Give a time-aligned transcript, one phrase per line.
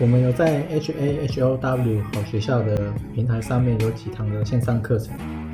[0.00, 5.47] 我们有在 H A H O W 好学校的平台上面有几堂的线上课程。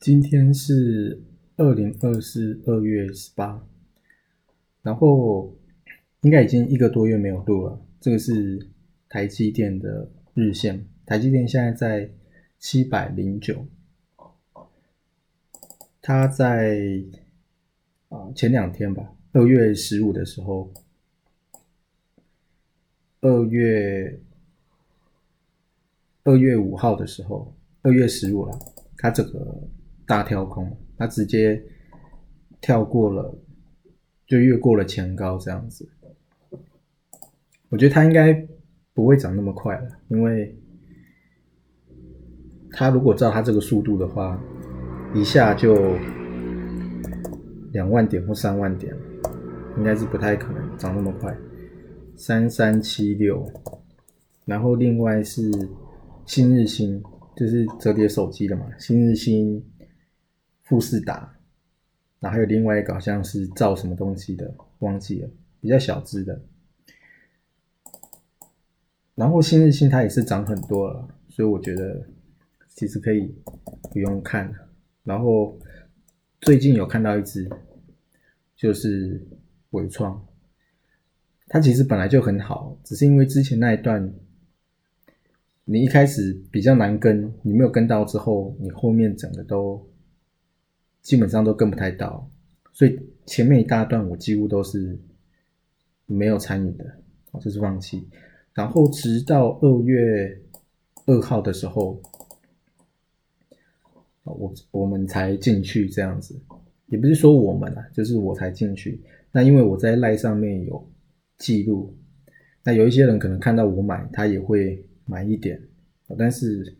[0.00, 1.22] 今天是
[1.58, 3.62] 二零二四二月十八，
[4.80, 5.54] 然后
[6.22, 7.78] 应该已经一个多月没有录了。
[8.00, 8.66] 这个是
[9.10, 12.10] 台积电的日线，台积电现在在
[12.58, 13.66] 七百零九，
[16.00, 17.04] 它在
[18.08, 20.72] 啊前两天吧，二月十五的时候，
[23.20, 24.18] 二月
[26.24, 28.58] 二月五号的时候，二月十五了，
[28.96, 29.68] 它这个。
[30.10, 31.62] 大跳空，它直接
[32.60, 33.32] 跳过了，
[34.26, 35.88] 就越过了前高这样子。
[37.68, 38.32] 我觉得它应该
[38.92, 40.52] 不会涨那么快了，因为
[42.72, 44.36] 它如果照它这个速度的话，
[45.14, 45.94] 一下就
[47.70, 48.92] 两万点或三万点，
[49.78, 51.32] 应该是不太可能涨那么快。
[52.16, 53.46] 三三七六，
[54.44, 55.48] 然后另外是
[56.26, 57.00] 新日新，
[57.36, 59.64] 就是折叠手机的嘛，新日新。
[60.70, 61.36] 富士达，
[62.20, 65.28] 然后还有另外一个好像是造什么东西的，忘记了，
[65.60, 66.40] 比较小只的。
[69.16, 72.06] 然后新日新它也是涨很多了，所以我觉得
[72.68, 73.34] 其实可以
[73.90, 74.68] 不用看了。
[75.02, 75.58] 然后
[76.40, 77.50] 最近有看到一只，
[78.54, 79.26] 就是
[79.70, 80.24] 伟创，
[81.48, 84.14] 它其实本来就很好，只是因为之前那一段
[85.64, 89.89] 你一开始比较难跟，你没有跟到之后，你后面整个都。
[91.02, 92.28] 基本上都跟不太到，
[92.72, 94.98] 所以前面一大段我几乎都是
[96.06, 96.84] 没有参与的，
[97.40, 98.06] 就是放弃。
[98.52, 100.40] 然后直到二月
[101.06, 102.00] 二号的时候，
[104.24, 106.38] 我我们才进去这样子，
[106.86, 109.00] 也不是说我们啊，就是我才进去。
[109.32, 110.90] 那因为我在赖上面有
[111.38, 111.96] 记录，
[112.62, 115.60] 那有一些人可能看到我买，他也会买一点，
[116.18, 116.76] 但是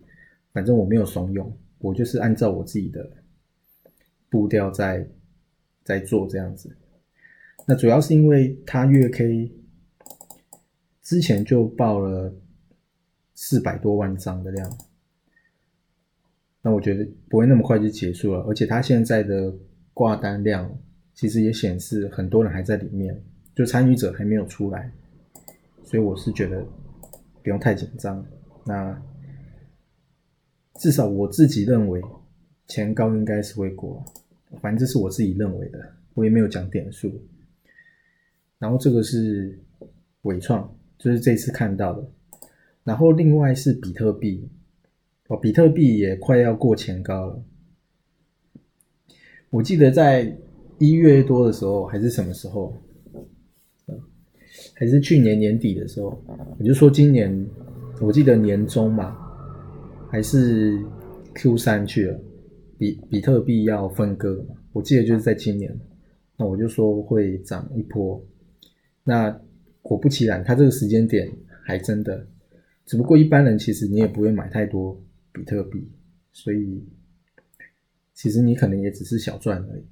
[0.53, 3.11] 反正我没有怂恿，我就是按照我自己的。
[4.31, 5.07] 步调在
[5.85, 6.75] 在做这样子，
[7.67, 9.53] 那主要是因为它月 K
[11.03, 12.33] 之前就报了
[13.35, 14.79] 四百多万张的量，
[16.63, 19.53] 那我觉得不会那么快就结束了，而且它现在的
[19.93, 20.73] 挂单量
[21.13, 23.21] 其实也显示很多人还在里面，
[23.55, 24.93] 就参与者还没有出来，
[25.83, 26.65] 所以我是觉得
[27.43, 28.25] 不用太紧张。
[28.65, 29.03] 那
[30.77, 32.01] 至少我自己认为
[32.69, 34.05] 前高应该是会过。
[34.61, 35.79] 反正这是我自己认为的，
[36.15, 37.11] 我也没有讲点数。
[38.59, 39.59] 然后这个是
[40.23, 42.11] 伟创，就是这次看到的。
[42.85, 44.49] 然后另外是比特币，
[45.29, 47.43] 哦，比特币也快要过前高了。
[49.51, 50.37] 我记得在
[50.79, 52.75] 一月多的时候，还是什么时候？
[54.75, 56.23] 还是去年年底的时候，
[56.59, 57.47] 我就说今年，
[58.01, 59.17] 我记得年中嘛，
[60.11, 60.79] 还是
[61.35, 62.21] Q 三去了。
[62.81, 64.43] 比比特币要分割？
[64.73, 65.79] 我记得就是在今年，
[66.39, 68.25] 那我就说会涨一波。
[69.05, 69.39] 那
[69.83, 71.31] 果不其然，它这个时间点
[71.63, 72.27] 还真的，
[72.87, 74.99] 只不过一般人其实你也不会买太多
[75.31, 75.87] 比特币，
[76.33, 76.83] 所以
[78.15, 79.83] 其实你可能也只是小赚而已。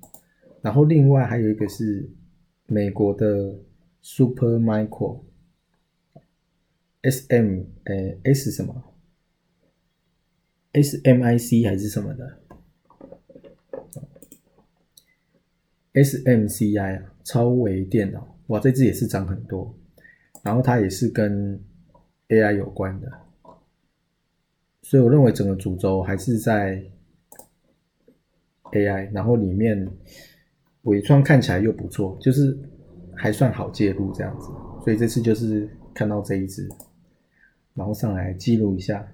[0.62, 2.08] 然后另外还有一个是
[2.68, 3.54] 美国的
[4.00, 5.20] Super Micro
[7.02, 8.82] S M 呃 S 什么
[10.72, 12.38] S M I C 还是什么的。
[16.02, 19.74] SMCI 啊，超微电脑，哇，这支也是涨很多，
[20.42, 21.60] 然后它也是跟
[22.28, 23.10] AI 有关的，
[24.82, 26.82] 所以我认为整个主轴还是在
[28.72, 29.88] AI，然后里面
[30.82, 32.56] 伟创看起来又不错，就是
[33.16, 34.46] 还算好介入这样子，
[34.84, 36.68] 所以这次就是看到这一支，
[37.74, 39.06] 然后上来记录一下。